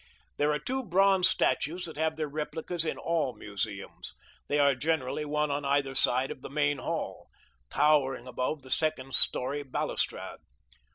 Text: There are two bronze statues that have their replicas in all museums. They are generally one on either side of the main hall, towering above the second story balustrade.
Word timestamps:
There 0.37 0.51
are 0.51 0.57
two 0.57 0.81
bronze 0.83 1.27
statues 1.29 1.85
that 1.85 1.95
have 1.95 2.15
their 2.15 2.27
replicas 2.27 2.83
in 2.85 2.97
all 2.97 3.33
museums. 3.35 4.15
They 4.47 4.57
are 4.57 4.73
generally 4.73 5.25
one 5.25 5.51
on 5.51 5.63
either 5.63 5.93
side 5.93 6.31
of 6.31 6.41
the 6.41 6.49
main 6.49 6.79
hall, 6.79 7.27
towering 7.69 8.27
above 8.27 8.63
the 8.63 8.71
second 8.71 9.13
story 9.13 9.61
balustrade. 9.61 10.39